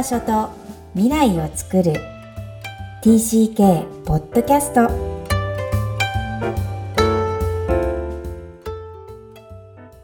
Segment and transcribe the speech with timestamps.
[0.00, 0.48] 場所と
[0.94, 1.92] 未来を作る。
[3.02, 4.88] TCK ポッドキャスト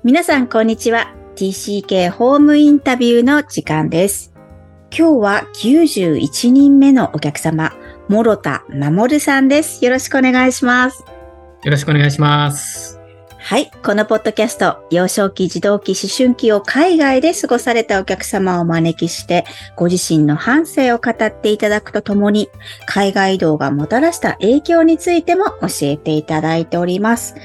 [0.04, 1.14] 皆さんこんにちは。
[1.36, 4.34] TCK ホームインタビューの時間です。
[4.94, 7.72] 今日は91人目のお客様
[8.10, 9.82] 諸田守さんです。
[9.82, 11.06] よろしくお願いします。
[11.64, 12.95] よろしくお願いします
[13.46, 13.70] はい。
[13.84, 19.44] このポッドキャスト、幼少期、児童期、思春期を海外で過ごされたお客様をお招きして、
[19.76, 22.50] ご自身の半生を語っていただくとともに、
[22.86, 27.36] 海外移動がもたらした影響についても教えていただいております。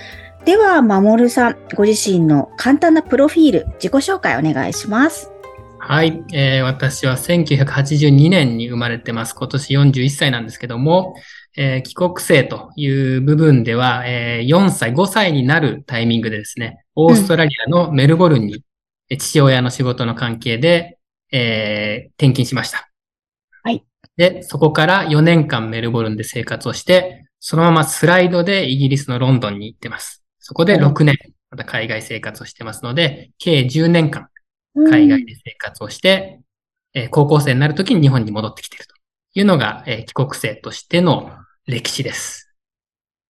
[0.43, 5.31] では、まもるさん、ご自身の簡単なプロフィール、自己紹介お願いします。
[5.77, 9.35] はい、えー、私は1982年に生まれてます。
[9.35, 11.15] 今年41歳なんですけども、
[11.57, 18.63] えー、帰国生という部分では、えー、4歳、5歳になるタイミングでですね、オーストラリアのメルボルンに、
[19.09, 20.98] うん、父親の仕事の関係で、
[21.31, 22.89] えー、転勤しました。
[23.63, 23.84] はい。
[24.17, 30.23] で、そこから4年間メルボルンで生活をして、そのままスライドでイギリスのロンドンに行ってます。
[30.39, 31.17] そこで6年、
[31.49, 34.29] また海外生活をしてますので、計10年間、
[34.89, 36.39] 海外で生活をして、
[36.95, 38.93] うん、えー、高校生になるときに日本に戻ってきていると
[39.33, 41.31] いうのが、えー、帰国生としての
[41.67, 42.54] 歴史です。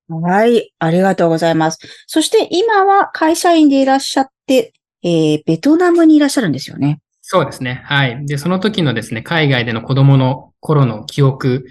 [0.08, 1.80] はい、ありがとうございます。
[2.08, 7.00] そして今は会社員でいらっしゃって、えー、ベトナムにいらっしゃるんですよね。
[7.22, 7.82] そうですね。
[7.86, 8.26] はい。
[8.26, 11.66] で、その時のですね、海外での子供の頃の記憶、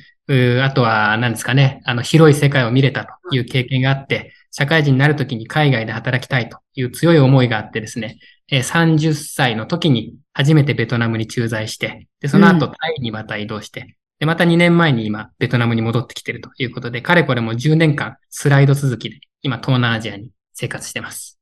[0.63, 8.19] あとは何ですかね、あの、広い世界を見れたという経験があって、社会人になる時に海外で働きたいという強い思いがあってですね、
[8.51, 21.39] 30歳の時に初めてベトナムに駐在して、で、その後タイにまた移動して、で、また2年前に今、ベトナムに戻ってきているということで、かれこれも10年間スライド続きで、今、東南アジアに生活してます。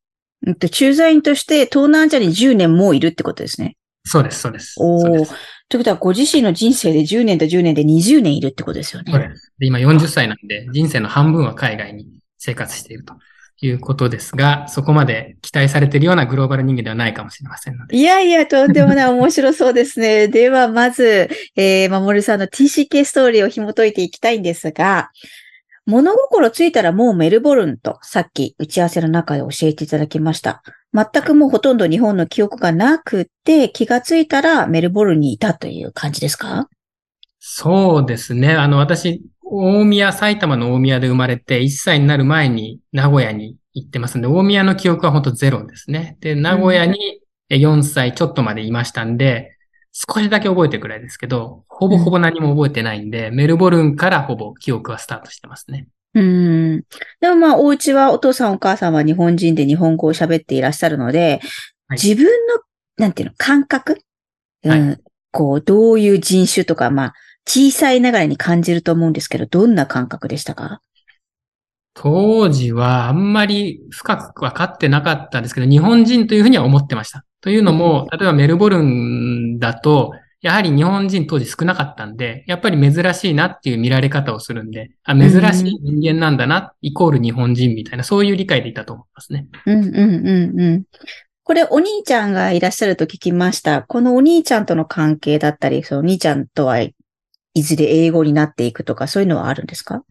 [0.70, 3.76] 駐在員として東南アジアに10年もういるってことですね。
[4.04, 4.76] そうです、そうです。
[4.78, 5.02] おお。
[5.02, 5.24] という
[5.78, 9.12] ことは、ご自身の人生で10年と10年で20年いるってことですよね。
[9.12, 9.52] そうです。
[9.58, 12.06] で、今40歳なんで、人生の半分は海外に
[12.38, 13.14] 生活していると
[13.60, 17.96] いうことですが、そこまで期待されているようなグローバル人間ではないかもしれませんので。
[17.96, 20.28] いやいや、とんでもない面白そうですね。
[20.28, 25.10] では、まず、えー、まもるさんの TCK ストーリーを紐解いていきたいんですが、
[25.86, 30.62] 物心ついたらもうメルボルンとさっき打ち合わせの中で教えていただきました。
[30.92, 36.68] 全くもうほとんど日本の記憶がなくて気がついたらメルボルンにいたという感じですか？
[37.40, 38.52] そうですね。
[38.54, 46.16] あの、私、大宮、埼玉の大宮で生まれて、1歳になる前に名古屋に行ってますんで、大宮の記憶は本当ゼロですね。
[46.20, 47.20] で、名古屋に
[47.50, 49.56] 4歳ちょっとまでいましたんで、
[49.92, 55.88] 少しだけ覚えてるくらいですけど、ほぼほぼ何も覚えてないんで、メルボルンからほぼ記憶はスタートしてますね。
[56.14, 56.84] うん。
[57.20, 61.40] でもまあ、お家はお父さんお母さんは日本人で日本語を喋っていらっしゃるので、
[61.88, 62.30] はい、自分の、
[62.96, 63.98] なんていうの、感覚、
[64.64, 64.98] うん、はい、
[65.32, 67.14] こう、どういう人種とか、まあ、
[67.48, 70.82] 小さいながらに感じると思うんですけど、どんな感覚でしたか？
[71.94, 77.24] 当時はあんまり深く分かってなかったんですけど、日本人というふうには思ってました。
[77.40, 89.48] というのも、例えばメルボルンだと、やはり日本人当時少なかったんで、やっぱり珍しいなっていう見られ方をするんで、あ、珍しい人間なんだな、イコール日本人みたいな、そういう理解でいたと思いますね。
[89.66, 90.84] うんうんうんうん。
[91.42, 93.82] これ、お兄ちゃんがいらっしゃると聞きました。
[93.82, 96.76] このお兄ちゃんとの関係だったり、そのお兄ちゃんとは
[97.58, 100.02] いずれ英語になっていくとか、そういうのはあるんですか？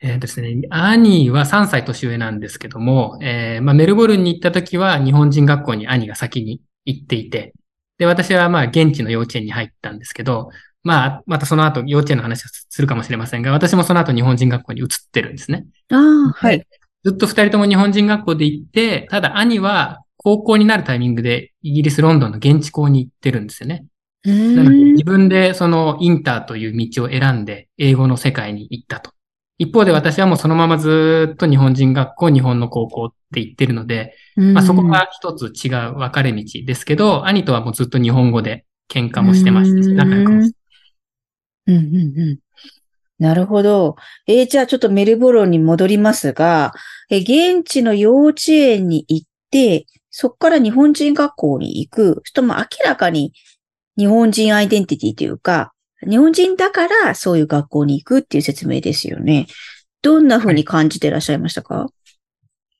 [0.00, 7.54] えー、ですね、兄は3歳年上なんですけども、えー、まあ、メルボルンに行った時は日本人学校に兄が先に行っていて、
[7.96, 10.50] で、私はまあ現地の幼稚園に入ったんですけど、
[10.82, 15.64] まあ、またその後幼稚園の話をするかもしれませんが、私もその後日本人学校に移ってるんですね。
[15.90, 16.66] ああ、はい。
[17.04, 23.86] ずっと二人とも日本人学校で行って、ただ兄は高校になるタイミングでイギリス・ロンドンの現地校に行ってるんですよね。
[24.24, 29.12] なので自分でそのインターという道を選んで英語の世界に行ったと。
[29.58, 40.58] 一方で私はもうそのままずっと日本人学校、日本の高校って言ってるので、まあ、そこが一つ違う分かれ道ですけど、兄とはもうずっと日本語で喧嘩もしてましたし、仲良くもして。
[41.68, 42.38] うんうんうん。
[43.18, 43.96] なるほど。
[44.26, 46.72] えー、じゃあちょっとメルボルンに戻りますが、
[47.08, 53.32] え現地の幼稚園に行って、そこから日本人学校に行く、とも明らかに
[53.96, 55.72] 日本人アイデンティティというか、
[56.08, 59.46] 日本人だからそういう学校に行くっていう説明ですよね。
[60.02, 61.88] どんな風に感じていらっしゃいましたか、はい、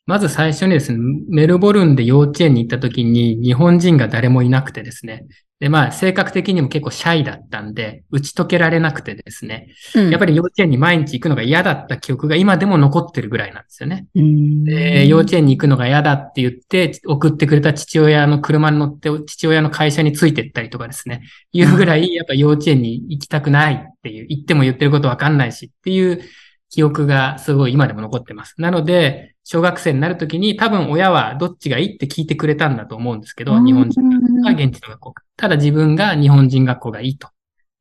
[0.07, 5.25] まず最初にですね、メルボルンで幼稚園に行った時に日本人が誰もいなくてですね、
[5.61, 9.69] で、まあ、性格的にも結構シャイだったんで、打ち解けられなくてですね。
[9.95, 14.06] うんやっぱり幼稚園に毎日行くのが嫌だった記憶が今でも残ってるぐらいなんですよね。
[14.15, 21.23] うんで、幼稚園に行くのが嫌だって言って、送ってくれた父親の車に乗って、父親の会社についてったりとかですね。
[21.53, 26.21] いうぐらい、やっぱ幼稚園に行きたくないっていう、行っても言ってることわかんないしっていう
[26.69, 28.55] 記憶がすごい今でも残ってます。
[28.59, 34.01] なので、小学生になるときに多分親はどっちがいいって聞いてくれたんだと思うんですけど、日本人
[34.43, 35.23] が現地の学校か。
[35.37, 37.29] ただ自分が日本人学校がいいと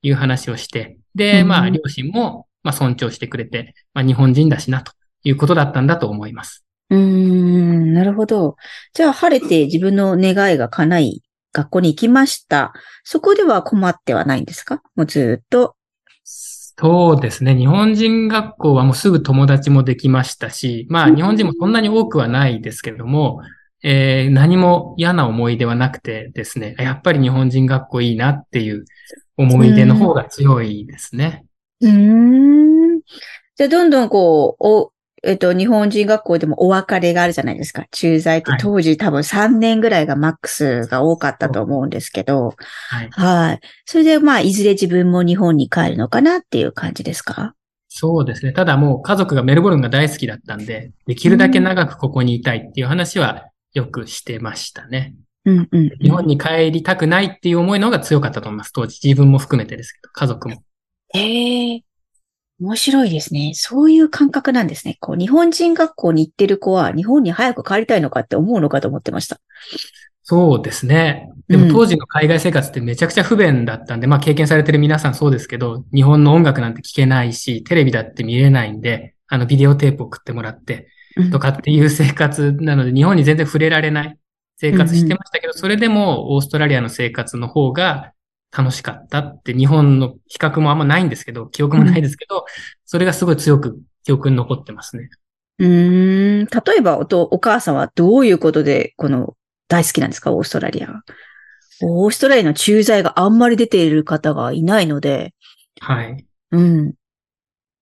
[0.02, 4.92] いう話をして、で、うんまあ、両親も、まあ、尊重してくれて、まあ、日本人だしなと
[5.24, 6.66] いうことだったんだと思います。
[6.90, 8.56] うーん、なるほど。
[8.94, 11.22] じゃあ、晴れて自分の願いが叶い、
[11.56, 12.74] 学校に行きました。
[13.04, 14.82] そこでは困ってはないんですか？
[14.96, 15.76] もうずっと。
[16.26, 17.56] そうですね。
[17.56, 23.44] 日本人学校はもうすぐ友達もできましたし、まあうん日本人もそんなに多くはないですけれども、
[23.84, 28.86] えー何も嫌な思い出はなくてですね、やっぱり日本人学校いいなっていう
[29.38, 31.46] 思い出の方が強いですね。
[31.82, 33.02] うーん。
[33.56, 37.86] じゃあ、どんどんこう、お、えっと、日本人学校でもお別れがあるじゃないですか。
[37.92, 42.56] 駐在ってはい当時多分3年ぐらいがマックスが多かったと思うんですけど、
[42.90, 43.10] はい。
[43.12, 43.60] はい。
[43.86, 47.54] それで、まあ、いずれ自分も日本に帰るのかなっていう感じですか？
[47.88, 48.54] そうですね。
[48.54, 55.16] ただもう家族がメルボルンが大好きだったんで、できるだけ長くここにいたいっていう話はよくしてましたね。
[55.46, 55.90] うんうん。
[56.02, 58.72] 日本に帰りたくないっていう思いの方が強かったと思います。
[58.72, 60.64] 当時自分も含めてですけど、家族も。
[61.10, 61.84] へえ、
[62.60, 63.54] 面白いですね。
[63.56, 64.98] そういう感覚なんですね。
[65.00, 69.40] こう、日本人学校に行ってる子は日本に早く帰りたいのかって思うのかと思ってました。
[70.24, 71.30] そうですね。
[71.50, 80.86] でうんも当時の海外生活ってめちゃくちゃ不便だったんで、まあ経験されてる皆さんそうですけど、日本の音楽なんて聞けないし、テレビだって見れないんで、あのビデオテープを送ってもらってうん
[81.32, 84.18] とかっていう生活なので、日本に全然触れられない
[84.58, 88.14] 生活してましたけど、それでもオーストラリアの生活の方が
[88.56, 92.46] 楽しかったって、日本の比較もあんまないんですけど、記憶もないですけど、
[92.86, 95.10] それがすごい強く記憶に残ってますね。
[95.60, 96.46] うーん。
[96.46, 99.36] 例えばおと、お母さんはどういうことで、この、
[99.70, 100.34] 大好きなんですか？
[100.34, 101.02] オーストラリア。
[101.82, 105.34] オーストラリアの駐在があんまり出ている方がいないので、
[105.80, 106.26] はい。
[106.52, 106.94] うん。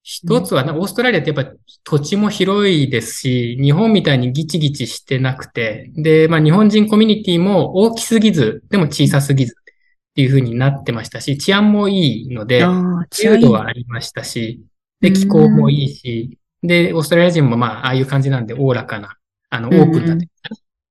[0.04, 1.52] 一つはね、オーストラリアってやっぱ
[1.84, 14.62] 土地も広いですし、日本みたいにギチギチしてなくて、で、まあ日本人コミュニティも大きすぎず、でも小さすぎずっていう風になってましたし、治安もいいので、ああ、自由度はありましたし、
[15.02, 19.18] で、気候もいいし、で、オーストラリア人もまあ、ああいう感じなんで、おおらかな、
[19.50, 20.18] あの、オープンな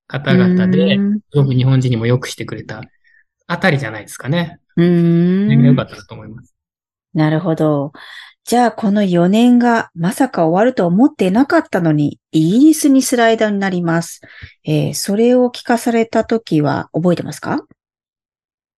[0.07, 2.83] 方々で、うすごく日本人にも良くしてくれた
[3.47, 4.61] あたりじゃないですかね。
[4.83, 5.67] ーん。
[5.67, 6.55] 良かったなと思います。
[7.13, 7.93] なるほど。
[8.51, 14.23] じゃあ、この4年がまさか終わると思ってなかったのに、イギリスにスライダーになります。
[14.65, 17.61] えーそれを聞かされたときは覚えてますか？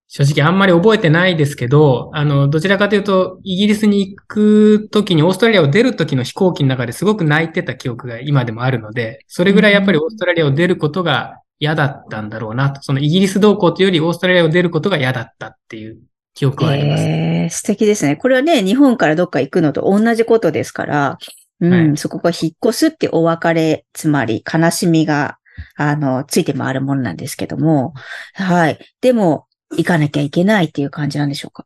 [0.08, 12.82] 正直あんまり覚えてないですけど、あの、どちらかというと、イギリスに行くときに、オーストラリアを出るときの飛行機の中ですごく泣いてた記憶が今でもあるので、それぐらいやっぱりオーストラリアを出ることが嫌だったんだろうなと。
[12.82, 15.98] そのイギリス同行というよりオーストラリアを出ることが嫌だったっていう
[16.34, 17.02] 記憶はあります。
[17.05, 18.17] えー素敵ですね。
[18.17, 21.19] これはね、日本からどっか行くのと同じことですから、
[21.61, 25.38] うん、はいそこが引っ越すってお別れ、つまり悲しみが、
[25.76, 27.94] あの、ついて回るものなんですけども、
[28.34, 28.79] はい。
[29.00, 29.46] でも、
[29.76, 31.64] 行かなきゃいけないっていう感じなんでしょうか？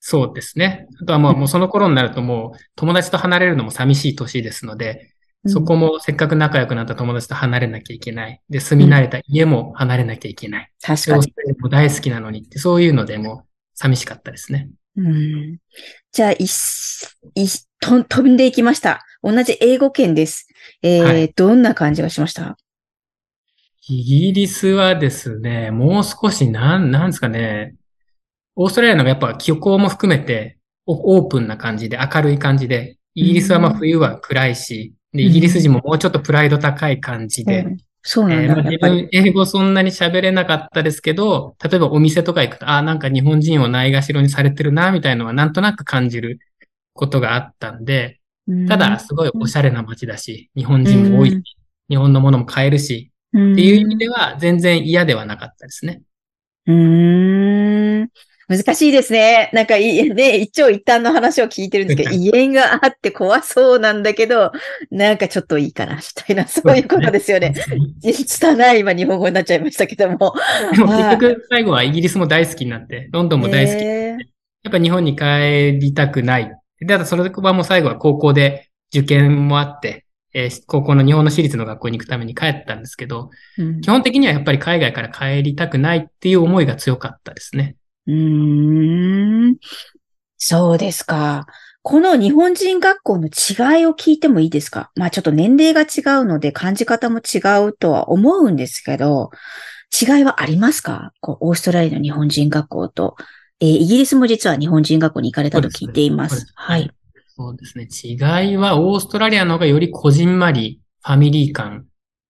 [0.00, 0.86] そうですね。
[1.02, 5.10] あとはもうもうその頃になるともう友達と離れるのも寂しい年ですので、
[5.46, 8.40] そこもせっかく仲良くなった友達と離れなきゃいけない。
[8.48, 10.70] で、住み慣れた家も離れなきゃいけない。
[10.80, 11.32] で、確かに
[11.70, 13.47] 大好きなのにって、そういうのでもう
[13.80, 14.68] 寂しかったですね。
[14.96, 15.58] うん
[16.10, 17.06] じゃあ、いし、
[17.36, 19.04] いし、と、飛んでいきました。
[19.22, 20.48] 同じ英語圏です。
[20.82, 22.56] えーはいどんな感じがしました？
[23.88, 27.76] イギリスはですね、もう少しなん、なんですかね、
[28.56, 37.76] オーストラリアのやっぱ気候も含めてオオープンな感じで明るい感じで、イギリスはまあうん冬は暗いし、で、うんイギリス人ももうちょっとプライド高い感じで、うん
[38.10, 38.78] そうなんえーだ、やっぱり。
[38.80, 46.38] まあ自分、英語そんなに喋れなかったですけど、例えばお店とか行くと、ああ、なんか日本人をないがしろにされてるな、みたいなのはなんとなく感じる
[46.94, 48.20] ことがあったんで、
[48.66, 51.42] ただ、すごいおしゃれな街だし、日本人も多いし、
[51.90, 56.00] 日本のものも買えるし、うん、っていう意味では全然嫌ではなかったですね。
[56.66, 58.10] うーん。
[58.48, 59.50] 難しいですね。
[59.52, 64.52] なんかいい、 ね、一長一短の話を聞いてるんですけど、はい威厳があって怖そうなんだけど、
[64.90, 67.54] なんかちょっといいかな、みたいな、そういうことですよね。
[68.02, 70.34] 拙い今日本語になっちゃいましたけども。
[70.72, 73.84] でも結局最後はイギリスも大好きになって、ロンドンも大好き。
[73.84, 76.52] えーやっぱ日本に帰りたくない。
[76.86, 87.76] ただそれはもう最後は高校で受験もあって、えー高校の日本の私立の学校に行くために帰ったんですけど、うん基本的にはやっぱり海外から帰りたくないっていう思いが強かったですね。
[88.08, 89.56] うーん。
[90.36, 91.46] そうですか。
[91.82, 94.90] この日本人学校の違いを聞いてもいいですか？
[94.96, 99.30] まあちょっと年齢が違うので感じ方も違うとは思うんですけど、
[100.00, 101.12] 違いはありますか？
[101.20, 103.16] こうオーストラリアの日本人学校と、
[103.60, 106.40] えーイギリスも実は日本人学校に行かれたと聞いています。
[106.40, 106.90] すねはい。。
[107.36, 107.86] そうですね。
[107.86, 111.86] 違いは、オーストラリアの方がよりこじんまり、ファミリー感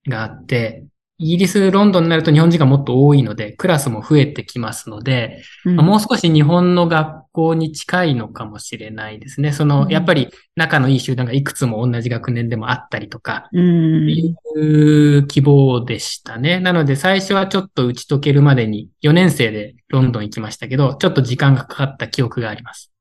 [0.07, 0.85] があって、
[1.21, 9.53] イギリス、ロンドンになると日本人がもっと多いので、クラスも増えてきますので、うんまあもう少し日本の学校に近いのかもしれないですね。
[9.53, 16.61] その、うんやっぱり仲のいい集団がいくつも同じ学年でもあったりとか、いう希望でしたね。
[16.61, 22.93] なので最初はちょっと打ち解けるまでに4年生でロンドン行きましたけど、ちょっと時間がかかった記憶があります。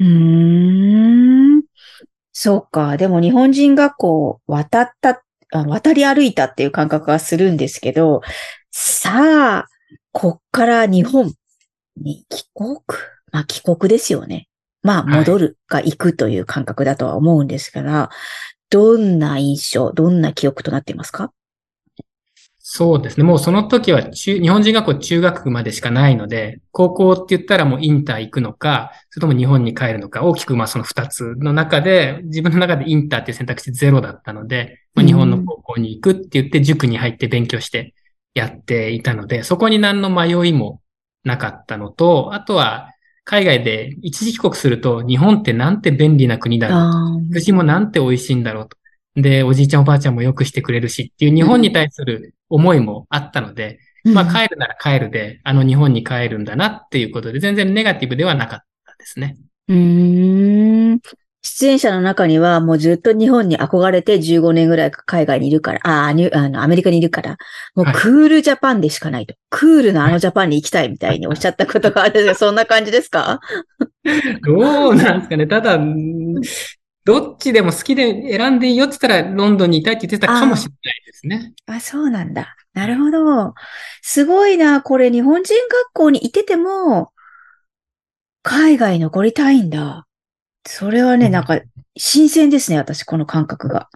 [0.00, 1.62] うーん。
[2.32, 2.96] そうか。
[2.96, 5.22] でも日本人学校を渡った、
[5.52, 8.22] あ渡り歩いたっていう感覚がするんですけど、
[8.70, 9.68] さあ、
[10.12, 11.32] こっから日本
[11.96, 12.76] に帰国？
[13.32, 14.48] まあ帰国ですよね。
[14.82, 18.10] まあ戻るか行くという感覚だとは思うんですから、
[18.70, 21.32] どんな印象、どんな記憶となっていますか？
[22.72, 23.24] そうですね。
[23.24, 37.92] もうその時は中、日本人学校中学までしかないので、高校って言ったらもうインター行くのか、それとも日本に帰るのか、大きくまあその二つの中で、自分の中でインターっていう選択肢ゼロだったので、まあ、日本の高校に行くって言って塾に入って勉強して
[38.34, 40.80] やっていたので、そこに何の迷いも
[41.24, 42.90] なかったのと、あとは
[43.24, 48.79] 海外で一時帰国すると日本ってなんて便利な国だろうあ食事もなんて美味しいんだろうと。
[49.16, 59.36] で、おじいちゃんおばあちゃんもよくしてくれるしっていう日本に対する思いもあったので、まあ帰るなら帰るで、あの日本に帰るんだなっていうことで、全然ネガティブではなかったですね。
[59.68, 61.00] うーん。
[61.42, 67.38] 出演者の中にはもうずっと日本に憧れて15年ぐらい海外にいるから、ああ、の、アメリカにいるから、
[67.74, 69.34] もうはいクールジャパンでしかないと。
[69.48, 73.40] クールなあのジャパンに行きたいみたいにおっしゃったことがあるんですが、そんな感じですか？
[74.46, 75.46] どうなんですかね。
[75.46, 76.34] ただ、ん
[77.04, 81.54] どっちでも好きで選んでいいよって言ったらロンドンにいたいって言ってたかもしれないですね。
[81.66, 82.56] あ、そうなんだ。
[82.74, 83.54] なるほど。
[84.02, 84.82] すごいな。
[84.82, 87.12] これ日本人学校にいてても、
[88.42, 90.06] 海外に残りたいんだ。
[90.66, 91.60] それはね、うんなんか、
[91.96, 93.88] 新鮮ですね、私、この感覚が。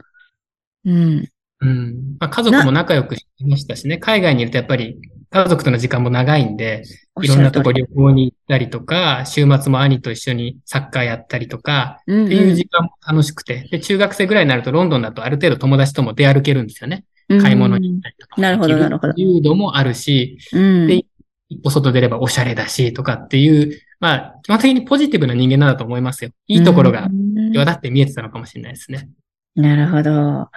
[0.84, 1.28] うん。
[1.60, 2.16] うん。
[2.18, 3.98] まあ、家族も仲良くしてましたしね。
[3.98, 4.98] 海外にいるとやっぱり
[5.34, 6.84] 家族との時間も長いんで、
[7.20, 17.04] いろんなとこ旅行に行ったりとか、週末も兄と一緒にサッカーやったりとか、っっていう時間も楽しくて、で、中学生ぐらいになるとロンドンだとある程度友達とも出歩けるんですよね。
[17.40, 18.40] 買い物に行ったりとか。
[18.40, 20.86] なるほどなるほど自由度もあるし、うん。
[20.86, 21.04] で
[21.48, 26.30] 一歩外出ればおしゃれだしとかっていう、まあ、基本的にポジティブな人間なんだと思いますよ。
[26.46, 29.08] いいところがうん際立って見えてたのかもしれないですね。
[29.54, 30.50] なるほど。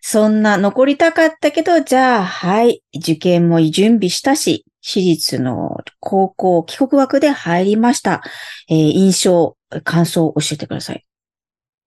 [0.00, 8.22] そんな残りたかったけど、じゃあ、はい、受験も準備したし、私立の高校帰国枠で入りました。
[8.70, 11.04] えー印象、感想を教えてください。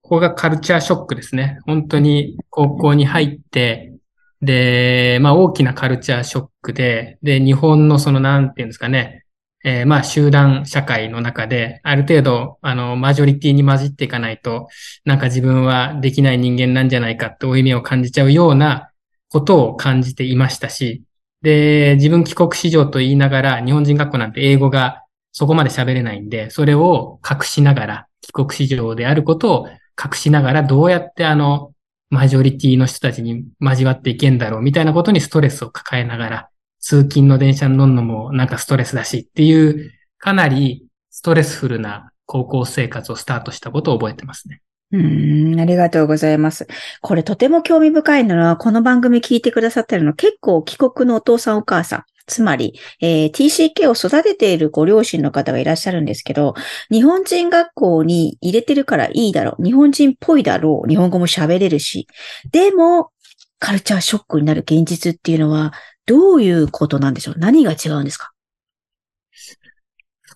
[0.02, 1.58] ここがカルチャーショックですね。
[1.66, 3.92] 本当に高校に入って、
[4.40, 9.21] で、まあ大きなカルチャーショックで、で、日本のそのなんていうんですかね、
[9.64, 14.68] えーまあ集団社会の中で、ある程度、あの、マジョリティに混じっていかないと、
[15.04, 18.90] なんか自分はできない人間なんじゃないかって負い目を感じちゃうような
[19.28, 21.04] ことを感じていましたし、
[21.42, 29.68] で、自分帰国子女と言いながら、日本人学校なんて英語がそこまで喋れないんで、それを隠しながら、帰国子女であることを
[30.02, 31.72] 隠しながら、どうやってあの、
[32.10, 36.48] マジョリティの人たちに交わっていけんだろうみたいなことにストレスを抱えながら、
[36.82, 44.60] 通勤の電車に乗るのもなんかストレスだしっていう、かなりストレスフルな高校生活をスタートしたことを覚えてますね。
[44.92, 46.66] うん、ありがとうございます。
[47.00, 56.54] これとても興味深いのは、この番組聞いてくださってるの結構帰国のお父さんお母さん、つまり、えー TCK を育てているご両親の方がいらっしゃるんですけど、
[56.90, 59.64] 日本人学校に入れてるからいいだろう。
[59.64, 60.88] 日本人っぽいだろう。
[60.88, 62.06] 日本語も喋れるし。
[62.50, 63.10] でも、
[63.58, 65.72] カルチャーショックになる現実っていうのは、
[66.06, 67.34] どういうことなんでしょう？
[67.38, 68.32] 何が違うんですか？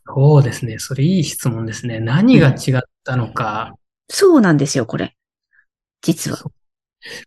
[0.09, 0.79] そうですね。
[0.79, 1.99] それいい質問ですね。
[1.99, 3.75] 何が違ったのか。
[4.09, 5.17] そうなんですよ、これ。
[6.03, 6.39] 実は。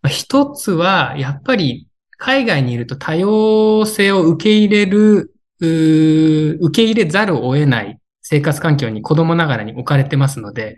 [0.01, 10.77] まあ一つは、やっぱり海外にいると多様性を受け入れる、受け入れざるを得ない生活環境に子供ながらに置かれてますので、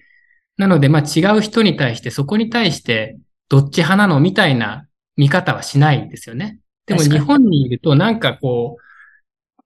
[0.57, 4.19] なので、まあ違う人に対して、そこに対して、どっち派なの？
[4.19, 4.87] みたいな
[5.17, 6.57] 見方はしないですよね。
[6.97, 8.77] でも日本にいると、なんかこ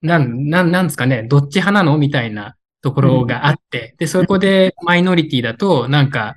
[0.01, 6.36] う、なん、なん、なんですかね、どっち派なのみたいなところがあって、で、そこでマイノリティだと、なんか、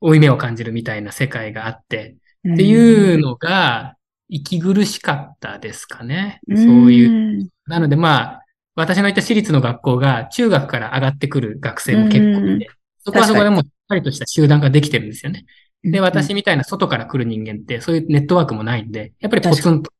[0.00, 2.16] 負い目を感じるみたいな世界があって、
[2.52, 3.94] っていうのが、
[4.28, 6.40] 息苦しかったですかね。
[6.48, 7.42] そういう。
[7.42, 7.48] う。
[7.66, 8.42] なのでまあ、
[8.74, 12.68] 私の行った私立の学校が中学から上がってくる学生も結構いて、
[13.04, 15.46] そこはそこでもうしっかりとした集団ができてるんですよね。
[15.84, 19.92] で、私みたいな外から来る人間ってそういうネットワークもないんで、やっぱりポツンと。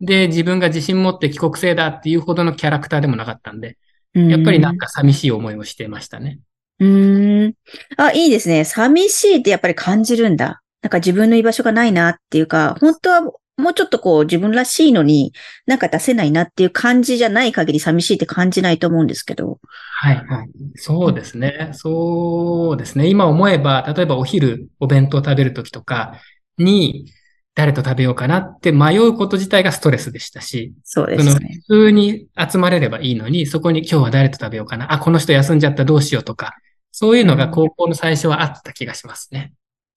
[0.00, 3.76] で、自分が自信持って帰国生だっていうほどのキャラクターでもなかったんで、
[4.14, 6.38] やっぱりなんか寂しい思いをしてましたね。
[6.78, 7.54] うん。
[7.96, 8.64] あ、いいですね。
[8.64, 10.62] 寂しいってやっぱり感じるんだ。
[10.82, 15.32] なんか自分の居場所がないなっていうか、本当はもうちょっとこう自分らしいのに
[15.66, 19.60] なんか出せないなっていう感じじゃない限り寂しいって感じないと思うんですけど。
[20.00, 20.48] はいはい。
[20.74, 21.70] そうですね。
[21.72, 23.08] そうですね。
[23.08, 26.20] 今思えば、例えばお昼お弁当食べるときとか
[26.58, 27.06] に、
[27.54, 31.60] 誰と食べようかなって迷うこと自体がストレスでしたし、そうですね。
[31.68, 34.92] 普通に集まれればいいのに、そこに今日は誰と食べようかな。
[34.92, 36.56] あ、この人休んじゃったどうしようとか、
[36.90, 39.52] そういうのが高校の最初はあった気がしますね。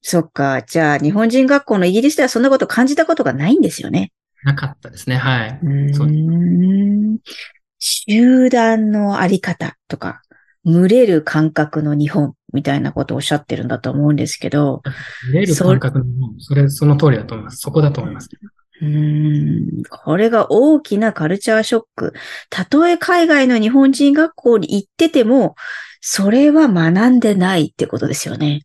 [0.09, 0.61] そっか。
[0.61, 4.13] じゃあ、日本人学校のイギリスではそんなこと感じたことがないんですよね。
[4.45, 5.17] なかったですね。
[5.17, 5.59] はい。
[5.93, 6.07] そう
[7.77, 10.21] 集団のあり方とか、
[10.63, 14.81] 群れる感覚の日本みたいなことをおっしゃってるんだと思うんですけど。
[15.25, 17.57] 群れる感覚の日本、それ、その通りだと思います。
[17.57, 18.29] そこだと思います。
[18.81, 22.13] うん、これが大きなカルチャーショック。
[22.49, 25.55] たとえ海外の日本人学校に行ってても、
[25.99, 28.61] それは学んでないってことですよね。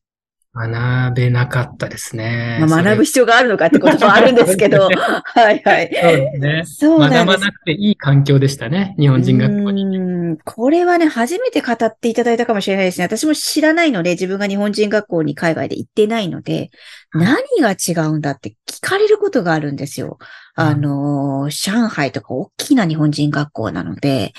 [0.55, 2.59] 学べなかったですね。
[2.61, 4.89] まあ、学ぶ必要があるのかってこともあるんですけど。
[5.25, 5.91] はいはい。
[5.95, 6.63] そうですね。
[6.67, 8.95] そう学ばなくていい環境でしたね。
[8.99, 10.37] 日本人学校に。
[10.45, 13.05] これはね、初めて語っていただいたかもしれないですね。
[13.05, 16.71] 私も知らないので、自分が日本人学校に海外で行ってないので、
[17.15, 20.19] 何が違うんだって聞かれることがあるんですよ。
[20.55, 24.33] あの、上海とか大きな日本人学校なので、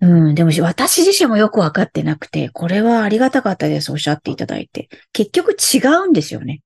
[0.00, 4.88] うん、でも私自身もよくわかってなくて、これはありがたかったです、おっしゃっていただいて。
[5.12, 6.62] 結局違うんですよね。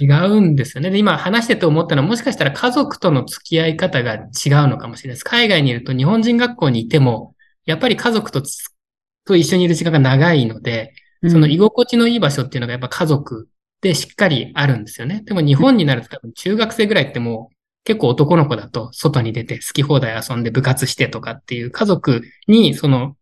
[0.00, 0.90] 違うんですよね。
[0.90, 4.28] で、今話してて思ったのは、もしかしたら家族との付き合い方が違う
[4.68, 5.24] のかもしれないです。
[5.24, 7.34] 海外にいると日本人学校にいても、
[7.66, 8.42] やっぱり家族と
[9.26, 10.94] と一緒にいる時間が長いので、
[11.30, 13.48] その居心地のいい場所っていうのがやっぱ家族
[13.84, 15.22] でしっかりあるんですよね。
[15.26, 23.14] でも日本になると多分中学生ぐらいってもう結構男の子だと外に出て好き放題遊んで部活してとかっていう家族にその、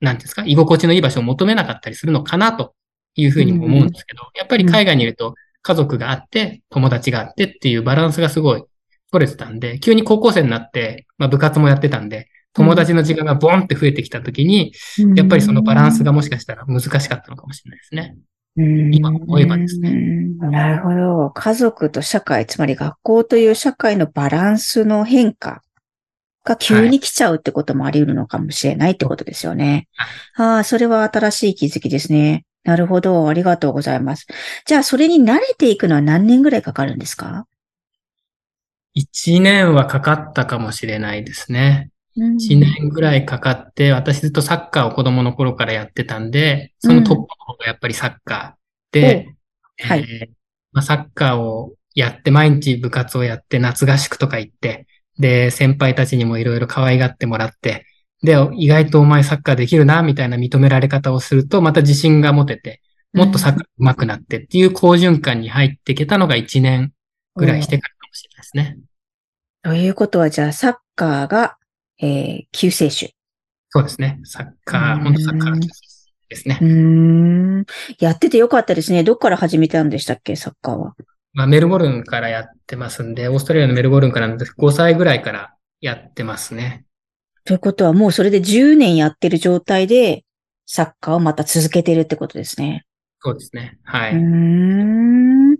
[0.00, 2.74] なんですか、居心地のいい場所を求めなかったりするのかなと
[3.14, 8.64] いうふうにも思うんですけど、やっぱり海外にいると家族があって、友達があってっていうバランスがすごい
[9.10, 14.74] 取れてたんで、急に高校生になって、まあ部活もやってたんで、友達の時間がボンって増えてきた時に、
[15.16, 18.16] やっぱりそのバランスがもしかしたら難しかったのかもしれないですね。
[18.56, 19.92] 今思えばですね。
[20.38, 21.30] なるほど。
[21.30, 25.62] 家族と社会、つまり学校という社会のバランスの変化
[26.44, 29.88] が急に来ちゃうってこともあり得るのかもしれないってことですよね。
[29.94, 32.44] はい、ああ、それは新しい気づきですね。
[32.64, 33.28] なるほど。
[33.28, 34.26] ありがとうございます。
[34.66, 37.46] じゃあ、それに慣れていくのは何年ぐらいかかるんですか？
[38.92, 41.90] 一年はかかったかもしれないですね。
[42.20, 49.34] 1年ぐらいかかって、私ずっとサッカーを子供の頃からやってたんで、そのトップの方がやっぱりサッカーで、
[49.82, 50.28] うん、はい、えー、
[50.72, 54.86] まあ、サッカーをやって、毎日部活をやって、夏合宿とか行って、
[55.18, 57.86] で、先輩たちにもいろいろ可愛がってもらって、
[58.22, 66.92] で、意外とお前サッカーできるな、みたいな認められ方をすると、また自信が持てて、もっとサッカー上手くなってっていう好循環に入っていけたのが1年
[67.34, 68.78] ぐらいしてからかもしれないですね。
[69.62, 71.56] ということは、じゃあ、サッカーが
[72.00, 73.14] えー、救世主。
[73.70, 74.20] そうですね。
[74.24, 75.60] サッカー、本当サッカー
[76.28, 76.58] ですね。
[76.60, 77.64] うん。
[77.98, 79.04] やっててよかったですね。
[79.04, 80.94] どっから始めたんでしたっけ、サッカーは。
[81.32, 86.84] まあ、メルボルンからやってますんで、オーストラリアのメルボルンからなんで5歳ぐらいからやってますね。
[87.44, 90.24] ということは、もうそれで10年やってる状態で、
[90.66, 92.84] サッカーをまた続けてるってことですね。
[93.20, 93.78] そうですね。
[93.84, 94.14] はい。
[94.14, 95.56] うん。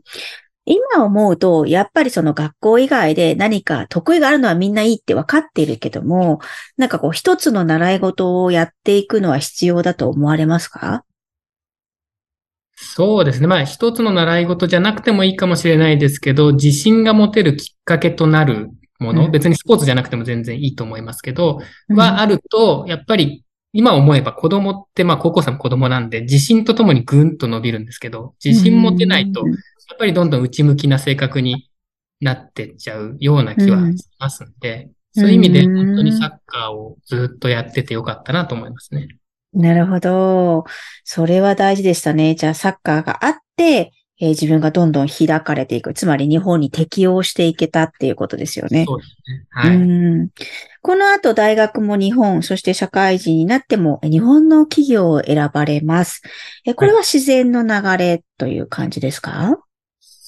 [0.70, 6.40] 今思うと、やっぱりその学校以外で何か得意があるのはみんないいって分かっているけども、
[6.76, 11.04] なんかこう一つの習い事をやっていくのは必要だと思われますか？
[12.76, 13.46] そうですね。
[13.46, 29.54] まあ一つの習い事じゃなくてもいいかもしれないですけど、自信が持てるきっかけとなるもの、うん、別にスポーツじゃなくても全然いいと思いますけど、うん、はあると、やっぱり今思えば子供ってまあ高校生も子供なんで自信とともにぐんと伸びるんですけど、自信持てないとや
[29.94, 31.70] っぱりどんどん内向きな性格に
[32.20, 39.08] なってっちゃうような気はしますんで、うん、そういう意味で本当にサッカーをずっとやっててよかったなと思いますね。
[39.52, 40.64] なるほど。
[41.04, 42.34] それは大事でしたね。
[42.34, 45.92] じゃあサッカーがあって、えー、自分がどんどん開かれていく。
[45.94, 48.84] つまり日本に適応していけたっていうことですよね。
[48.86, 49.46] そうですね。
[49.50, 49.76] はい。
[49.76, 50.28] うん
[50.82, 56.22] この後大学も日本、そして社会人になっても日本の企業を選ばれます。
[56.64, 59.58] えこれは自然の流れという感じですか、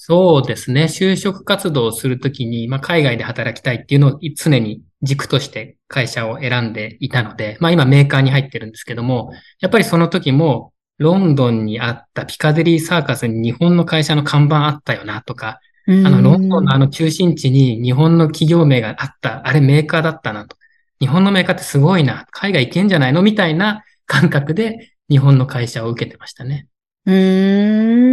[0.04, 0.86] そうですね。
[0.86, 20.56] 就職活動をするときに、まあ、海外で働きたいっていうのを常に軸として会社を選んでいたので、まあ今メーカーに入ってるんですけども、やっぱりその時もロンドンにあったピカデリーサーカスに日本の会社の看板あったよなとか、あのロンドンのあの中心地に日本の企業名があった、あれメーカーだったなと。
[20.98, 26.66] 日本のメーカーってすごいな、海外行けんじゃないのみたいな感覚で日本の会社を受けてましたね。
[27.06, 28.11] うーん。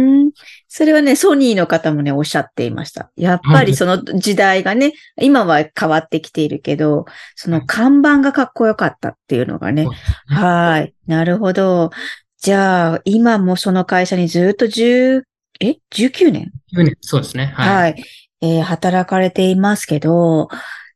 [0.72, 3.10] それはね、ソニーの方もね、おっしゃっていました。
[3.16, 9.88] やっぱりその時代がね、今は変わってきているけど、その看板がかっこよかったっていうのがね。
[10.28, 10.94] はい。
[11.08, 11.90] なるほど。
[12.38, 15.22] じゃあ、今もその会社にずっと10、
[15.58, 17.46] え ?19 年 ?19 年、そうですね。
[17.46, 17.74] はい。
[17.74, 18.04] はい、
[18.40, 20.48] えー、働かれていますけど、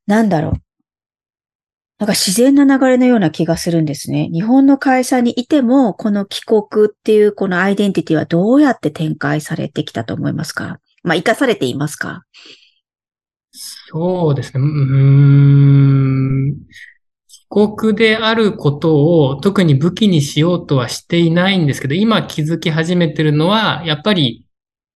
[0.07, 0.64] なんだろう。
[2.05, 4.29] なんか自然な流れのような気がするんですね。
[4.31, 10.81] 日本の会社にいても、この帰国っていうこのアイデンティティはどうやって展開されてきたと思いますか？
[11.03, 12.25] まあ、生かされていますか？
[13.53, 14.63] そうですね。
[14.63, 14.69] うー
[16.51, 16.57] ん。
[17.27, 24.47] 帰国であることを特に武器にしようとはしていないんですけど、今気づき始めてるのは、やっぱり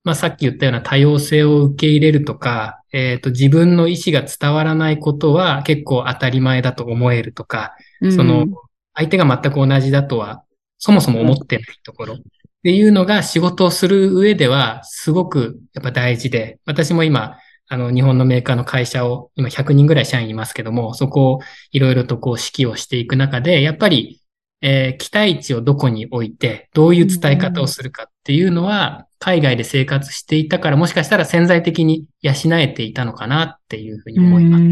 [0.04, 8.46] まあ、さっき言ったような多様性を受け入れるとか、えっ、ー、と、自分の意思が伝わらないことは結構当たり前だと思えるとか、うん、その、
[8.94, 10.44] 相手が全く同じだとは、
[10.78, 12.14] そもそも思ってないところ。
[12.14, 12.18] っ
[12.62, 24.20] ていうのが仕事をする上ではすごくやっぱ大事で、私も今、あの、日本のメーカーの会社を、今100人ぐらい社員いますけども、そこをいろいろとこう指揮をしていく中で、やっぱり
[24.60, 34.64] えー、期待値をどこに置いて、どういう伝え方をするかっていうのは、海外で生活していたから、もしかしたら潜在的に養えていたのかなっていうふうに思います。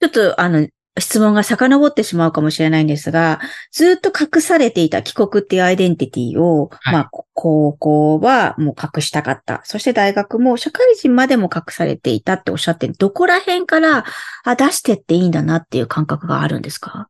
[0.00, 3.38] ちょっと、あの、質問が遡ってしまうかもしれないんですが、
[3.70, 9.60] ずっと隠されていた帰国っていうアイデンティティを、はい、まあ、高校はもう隠したかった。
[9.64, 14.06] そして大学も社会人までも隠されていたっておっしゃってどこら辺から
[14.44, 17.08] あ出してっていいんだなっていう感覚があるんですか？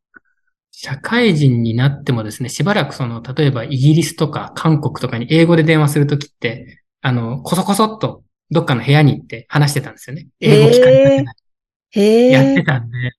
[0.79, 10.29] 社会人になってもですね、しばらくその、例えばイギリスとか韓国とかに英語で電話するときって、あの、こそこそっとどっかの部屋に行って話してたんですよね。
[10.39, 11.35] 英語聞かれない。
[11.93, 13.13] へやってたんで、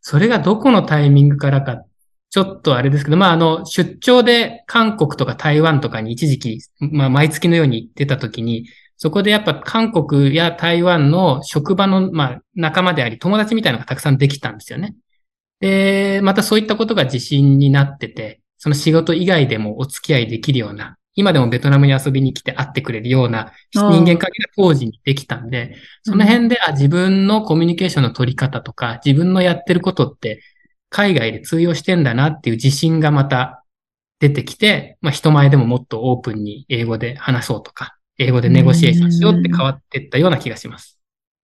[0.00, 1.84] それがどこのタイミングからか、
[2.30, 14.96] ちょっとあれですけど、まあ、あの、出張で韓国とか台湾とかに一時期、まあ、毎月のように行ってた時に、そこでやっぱ韓国や台湾の職場の、まあ、仲間であり、友達みたいなのがたくさんできたんですよね。
[15.64, 30.42] で、またそういったことが自信になってて、その仕事以外でもお付き合いできるような、今でもベトナムに遊びに来て会ってくれるような人間関係が当時にできたんで、その辺で、あ、自分のコミュニケーションの取り方とか、自分のやってることって
[30.90, 33.64] 海外で通用してんだなっていう自信がまた
[34.20, 41.00] 出てきて、まあ人前でももっとオープンに英語で話そうとか、英語でネゴシエーションしようって変わっていったような気がします。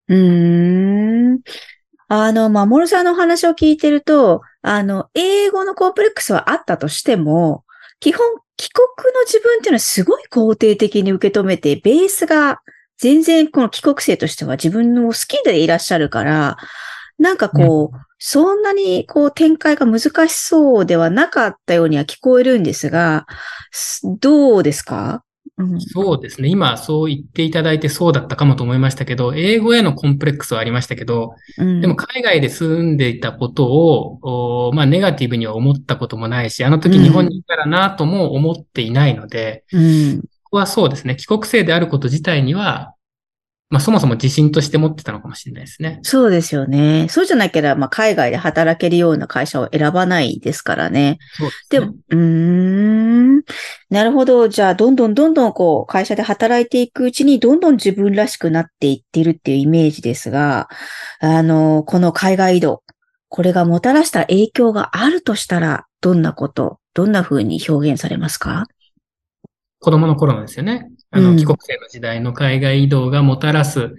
[0.08, 1.40] うーん。
[2.12, 7.62] あの、まもるさんのお話を聞いてると、あの、英語のコンプレックスはあったとしても、
[8.00, 12.62] 基本、帰国の自分っていうのはすごい肯定的に受け止めて、ベースが
[12.98, 16.56] 全然この帰国生としては自分の好きでいらっしゃるから、
[17.16, 23.24] なんかこう、うん、そんなにこう展開が難しそうではなかったようには聞こえるんですが、
[24.20, 25.22] どうですか？
[25.78, 26.48] そうですね。
[26.48, 41.16] 今そう言っていただいてそうだったかもと思いましたけど、英語へのコンプレックスはありましたけど、うん、でも海外で住んでいたことを、まあネガティブには思ったこともないし、あの時日本にいたらなとも思っていないので、うん、ここはそうですね。
[41.16, 42.94] 帰国生であること自体には、
[43.72, 46.00] まあそもそも自信として持ってたのかもしれないですね。
[46.02, 47.06] そうですよね。
[47.08, 51.18] そうじゃなければ、まあ海外で働けるような会社を選ばないですからね。
[51.34, 51.80] そうですね。
[51.80, 52.89] でも、うーん。
[53.90, 54.48] なるほど。
[54.48, 60.68] じゃあ、どんどんどんどんこう、会社で働いていくうちに、どんどん自分らしくなっていっているっていうイメージですが、
[61.20, 62.82] あの、この海外移動、
[63.28, 68.66] これがもたらした影響があるとしたら、どんなこと、どんな風に表現されますか？
[69.78, 70.90] 子供の頃のですよね。
[71.10, 73.92] あの、帰国生の時代の海外移動がもたらす、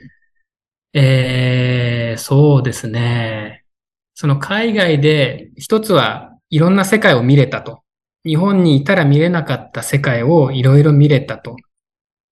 [0.93, 3.63] ええー、そうですね。
[4.13, 7.81] その海外で一つはいろんな世界を見れたと。
[8.25, 11.55] 日本にいたら見れなかった世界をいろいろ見れたと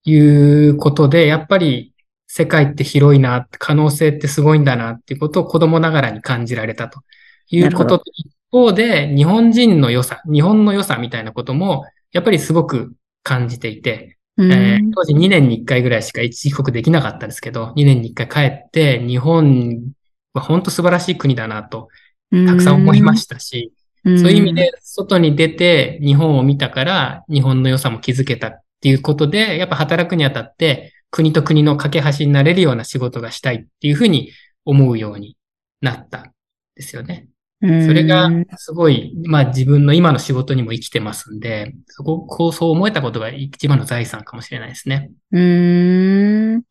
[0.06, 1.94] いうことで、やっぱり
[2.28, 7.02] 世界って広いな、可能性ってすごいんだなっていうことを子供ながらに感じられたと
[7.50, 19.92] いうことと一方で、日本人の良さ、日本の良さみたいなことも、やっぱりすごく感じていて、えー、当時2年に1回ぐらいしか一時帰国できなかったんですけど、2年に1回帰って、日本
[20.34, 21.90] は本当素晴らしい国だなと、
[22.32, 34.32] たくさん思いましたし、そういう意味で、外に出て日本を見たから、日本の良さも気づけたっていうことで、やっぱ働くにあたって、国と国の架け橋になれるような仕事がしたいっていうふうに
[34.66, 35.36] 思うように
[35.82, 36.32] なったん
[36.76, 37.28] ですよね。
[37.62, 45.12] それがすごい、まあ自分の今の仕事にも生きてますんで、そこ、こうそう思えたことが一番の財産かもしれないですね。
[45.34, 45.99] うーん。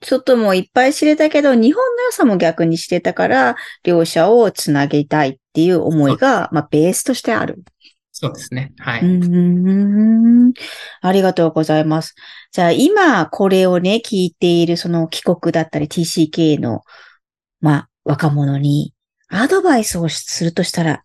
[0.02, 7.62] 外もいっぱい知れたけど、日本の良さも逆に知れたから、両者をつなげたいっていう思いが、まあベースとしてある。
[8.12, 8.72] そうですね。
[8.78, 9.02] はい。
[9.02, 10.52] うん
[11.00, 12.14] ありがとうございます。
[12.50, 16.82] じゃあ今これをね、聞いているその帰国だったり TCK の、
[17.60, 18.92] まあ若者に
[19.28, 21.04] アドバイスをするとしたら、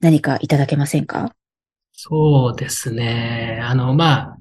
[0.00, 1.34] 何かいただけませんか？
[1.92, 3.60] そうですね。
[3.62, 4.36] あの、まあ、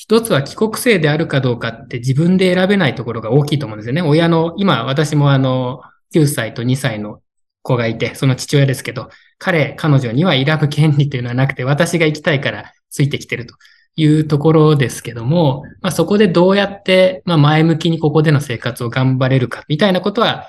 [0.00, 4.00] 一つは帰国生であるかどうかって自分で選べないところが大きいと思うんですよね。
[4.00, 5.80] 親の、今私もあの、
[6.14, 7.20] 9歳と2歳の
[7.62, 13.56] 子がいて、その父親ですけど、彼、彼女には選ぶ権利というのはなくて、私が行きたいからついてきてると
[13.96, 20.46] いうところですけども、まあ、そこでどうやって、まあ、前向きにここでの生活を頑張れるか、みたいなことは、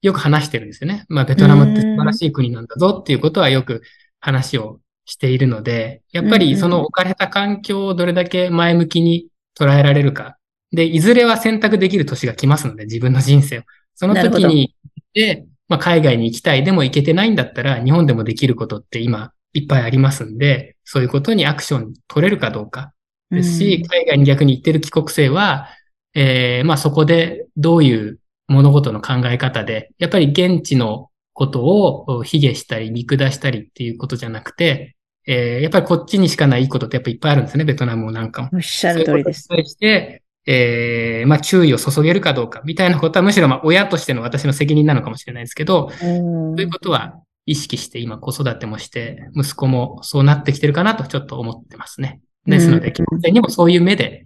[0.00, 1.04] よく話してるんですよね。
[1.10, 3.82] まあ、ベトナムって素晴らしい国なんだぞっていうことはよく
[4.18, 10.36] 話をしているので、やっぱりその置かれた環境をどれだけ前向きに捉えられるか。
[10.70, 13.62] で、いずれは選択できる年が来ますので、自分の人生を。
[13.94, 14.74] その時に、
[15.14, 22.92] で、まあ、海外に行きたい、でも行けてないんだったら、日本でもできることって今いっぱいありますんで、そういうことにアクション取れるかどうか。
[23.30, 25.68] ですし、海外に逆に行ってる帰国生は、
[26.14, 34.96] えー、まあそこでどういう物事の考え方で、やっぱり現地のことを卑下したり見下したりっていうことじゃなくて、
[35.30, 38.48] えー、やっぱりこっちにしかないことってやっぱいっぱいあるんですね、ベトナムなんかも。
[38.54, 39.42] おっしゃる通りです。
[39.42, 52.22] そういうことに対して、えー、まあ注意を注げるかどうかみたいなことはむしろまあ親としての私の責任なのかもしれないですけど、そういうことは意識して今子育てもして、息子もそうなってきてるかなとちょっと思ってますね。
[52.46, 54.24] ですので、基本的にもそういう目で、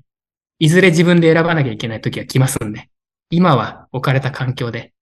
[0.60, 2.88] いずれ自分で選ばなきゃいけない時は来ますんで、
[3.30, 4.92] 今は置かれた環境で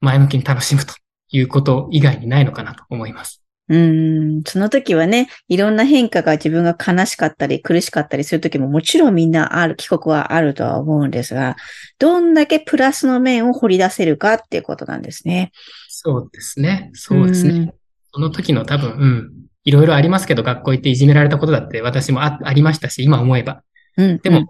[0.00, 0.92] 前向きに楽しむと
[1.30, 3.39] いうこと以外にないのかなと思います。
[3.70, 11.54] うん、その時はね、いろんな変化が自分が悲しかったり苦しかったりする時ももちろんみんなある、帰国はあるとは思うんですが、
[12.00, 15.52] どんだけプラスの面を掘り出せるかっていうことなんですね。
[15.88, 16.90] そうですね。
[16.94, 17.72] そうですね。
[18.12, 19.30] その時の多分、うん、
[19.62, 23.62] いろいろありますけど、学校行っていじめられたことだって私もあありましたし、今思えば。
[23.96, 24.46] うん、でも、うん、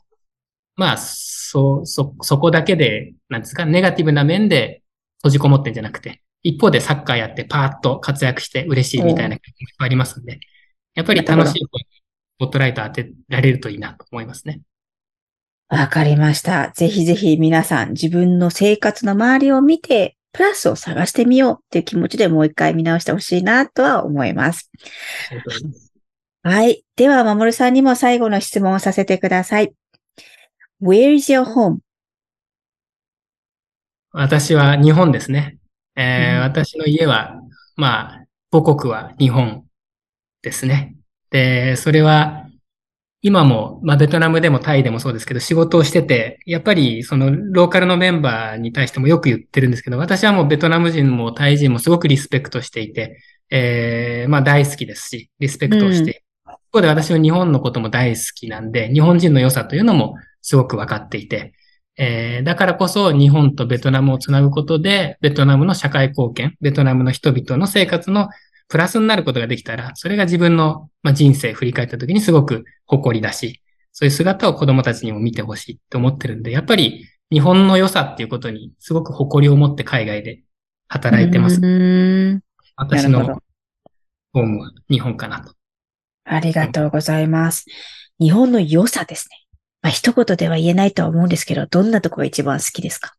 [0.76, 4.83] まあ、そう、そ、そこだけで、なんですか、ネガティブな面で
[5.18, 10.40] 閉じこもってんじゃなくて、一方でサッカーやってパーッと活躍して嬉しいみたいな経験がありますんで、
[10.94, 11.68] やっぱり楽しいス
[12.38, 14.61] ポットライト当てられるといいなと思いますね。
[15.68, 16.72] わかりました。
[16.74, 24.70] ぜひぜひ皆さん自分の生活の周りを見て、プラスを探してみようっていう気持ちでもう一回見直してほしいなとは思います。
[26.42, 26.85] はい。
[26.96, 29.72] では、まもるさんにも最後の質問をさせてください。
[30.83, 31.79] Where is your home?
[34.12, 35.60] 私は日本ですね。
[35.96, 37.40] えー、うん、私の家は、
[37.76, 39.64] まあ、母国は日本
[40.42, 40.96] ですね。
[41.31, 42.46] で、それは、
[43.22, 53.18] 今も、まあ、ベトナムでもタイでもそうですけど、仕事をしてて、やっぱり、その、ローカルのメンバーに対してもよく言ってるんですけど、私はもうベトナム人もタイ人もすごくリスペクトしていて、
[53.50, 61.53] えー、まあ、大好きですし、リスペクトをして、うん、一方で私は日本のことも大好きなんで、日本人の良さというのもすごく分かっていて、
[62.02, 68.30] えー、だからこそ日本とベトナムをつなぐことで、ベトナムの社会貢献、ベトナムの人々の生活の
[68.68, 73.60] プラスになることができたら、それが自分の、まあ、人生振り返った時にすごく誇りだし、
[73.92, 80.42] そういう姿を子供たちにも見てほしいって思ってるんで、やっぱり日本の良さっていうことにすごく誇りを持って海外で
[80.88, 81.60] 働いてます。
[82.76, 83.26] 私の
[84.32, 85.52] ホームは日本かなと。
[86.24, 87.66] ありがとうございます。
[88.18, 89.39] 日本の良さですね。
[89.83, 93.14] まあ、一言では言えないとは思うんですけど、どんなとこが一番好きですか？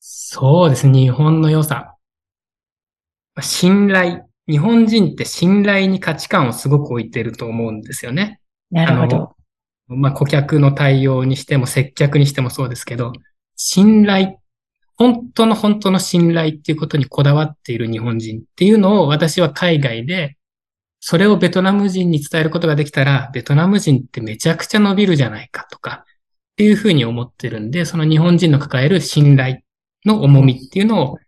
[0.00, 1.00] そうですね。
[1.00, 1.96] 日本の良さ。
[3.40, 4.22] 信頼。
[4.48, 8.40] 日本人って信頼に価値観をすごく置いてると思うんですよね。
[8.70, 9.36] なるほど。
[9.88, 13.12] まあ、顧客の対応にしても接客にしてもそうですけど、
[13.56, 14.38] 信頼、
[14.96, 20.35] 本当の本当の信頼っていうことにこだわっている日本人っていうのを私は海外で
[21.08, 26.04] それをベトナム人に伝えることができたら、ベトナム人ってめちゃくちゃ伸びるじゃないかとか、っ
[26.56, 29.58] ていうふうに思ってるんで、その日本人の抱える信頼
[30.04, 31.18] の重みっていうのを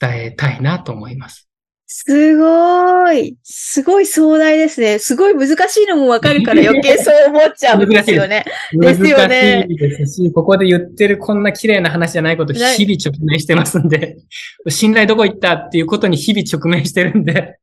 [0.00, 1.46] 伝えたいなと思います。
[1.86, 3.36] すごい。
[3.42, 4.98] すごい壮大ですね。
[4.98, 8.46] すごい難しいのもわかるから 余計そう思っちゃうんですよね。
[8.72, 9.66] ですよね。
[9.68, 12.72] 難しいですし、ここで言ってるこんな綺麗な話じゃないこと日々
[13.04, 14.16] 直面してますんで、
[14.68, 17.58] 信頼どこ行ったっていうことに日々直面してるんで、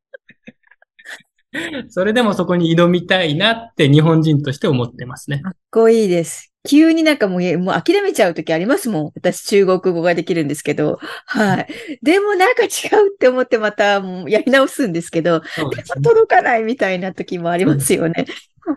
[1.90, 5.40] それでもそこに挑みたいなって日本人として思ってますね。
[5.40, 6.52] かっこいいです。
[6.68, 9.12] 急になんかもう、もう諦めちゃう時ありますもん。
[9.16, 11.00] 私中国語ができるんですけど。
[11.28, 11.68] はい。
[12.02, 18.26] でもなんか違うって思ってまたもうやり直すんですけど、でね、届かないみたいな時もありますよね。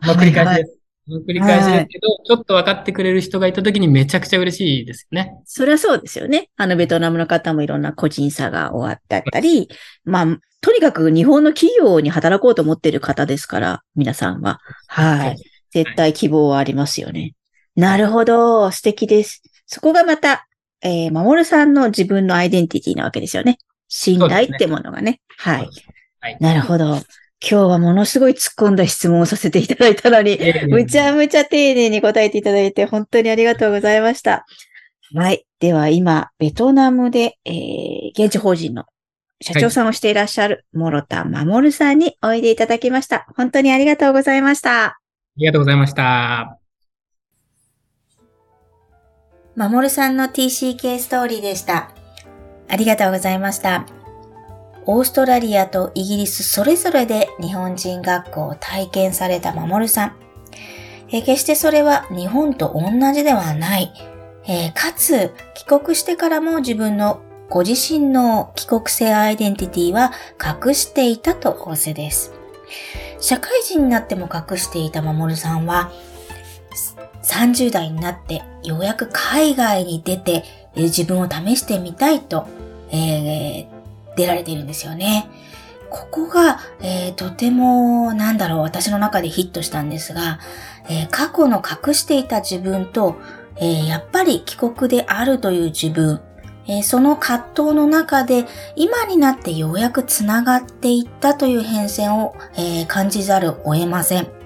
[0.03, 0.79] まあ、繰り返しです。
[1.09, 5.35] 繰り返しですけど、はい、ちょっと分かってくれる人がいたときにめちゃくちゃ嬉しいですよね。
[5.45, 6.51] そりゃそうですよね。
[6.57, 9.69] あの、ベトナムの方もいろんな個人差が終わったり、
[10.05, 14.61] まあ、とにかく日本の企業に働こうと思っている方ですから、皆さんは。
[14.87, 15.37] はい。
[15.71, 17.35] 絶対希望はありますよね。
[17.77, 18.71] なるほど。
[18.71, 19.43] 素敵です。
[19.67, 20.47] そこがまた、
[20.81, 23.59] えー、守さんの自分のアイデンティティなわけですよね。
[23.89, 25.13] 信頼ってものがね。
[25.13, 25.69] ねはい。
[26.21, 27.01] はい、なるほど。
[27.41, 34.45] 今日はものすごい突っ込んだ質問をさせていただいたのに、むちゃむちゃ丁寧に答えていただいて、本当にありがとうございました。
[35.15, 35.47] はい。
[35.61, 38.85] では今、ベトナムで、えー、現地法人の
[39.41, 43.27] 社長さんをしていらっしゃる、諸田守さんにおいでいただきました。
[43.37, 44.85] 本当にありがとうございました。
[44.85, 44.99] あ
[45.37, 46.59] りがとうございました。
[49.57, 51.91] 守さんの TCK ストーリーでした。
[52.69, 53.98] ありがとうございました。
[54.91, 60.17] オーストラリアとイギリスそれぞれで日本人学校を体験された守さん。
[61.11, 63.93] え決してそれは日本と同じではない。
[64.47, 67.21] えかつ、帰国してからも自分の
[67.51, 70.11] ご自身の帰国性アイデンティティは
[70.43, 72.33] 隠していたと仰せです。
[73.21, 75.93] 社会人になっても隠していた守さんは、
[77.23, 82.47] 30代になってようやく海外に出てえ自分を試してみたいと、
[82.91, 83.78] えー、
[84.19, 85.31] 出られているんですよね。
[85.91, 90.39] ここが、えー、とても、なんだろう、私の中でヒットしたんですが、
[90.91, 93.17] えー、過去の隠していた自分と、
[93.57, 96.21] えー、やっぱり帰国であるという自分、
[96.71, 98.45] えその葛藤の中で
[98.77, 104.38] 今になってようやく繋がっていったという変遷を、え感じざるを得ません。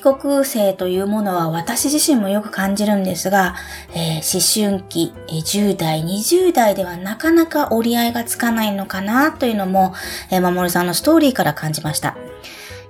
[0.00, 3.54] 帰国生というものは私自身もよく感じるんですが、
[3.94, 9.92] えー、思春期、え、10代、20代ではなかなか折り合いがつかないのかなというのも、
[10.30, 12.16] えー、守さんのストーリーから感じました。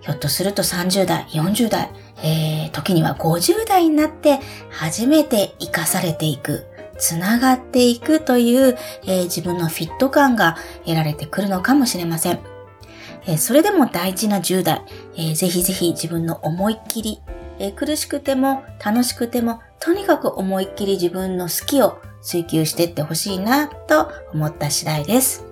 [0.03, 1.91] ひょっとすると30代、40代、
[2.23, 4.39] えー、時には50代になって
[4.71, 6.65] 初めて生かされていく、
[6.97, 12.50] つながっていくという、えー、自分のフィット感が得られてくるのかもしれません。
[13.27, 14.83] えそれでも大事な10代、
[15.17, 17.21] え、ぜひぜひ自分の思いっきり、
[17.59, 25.45] え、苦しくても楽しくても、とにかく思いっきり自分の好きを追求していってほしいなと思った次第です。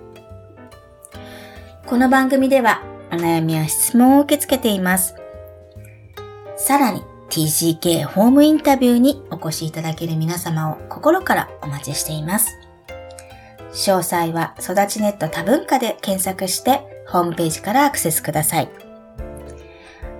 [1.85, 5.15] この番組ではお悩みや質問を受け付けています。
[6.55, 12.57] さらに TCK ホームインタビューにお越しいただける皆様を心からお待ちしています。
[13.71, 18.69] 詳細は育ちネット多文化で検索してホームページからアクセスください。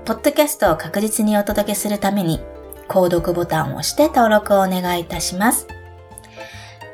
[0.05, 2.39] ポッドキャストを確実にお届けするために、
[2.87, 5.67] 購読ボタンを押して登録をお願いいたします。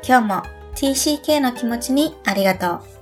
[0.06, 0.42] 今日も
[0.74, 2.95] TCK の気持ちにありがとう。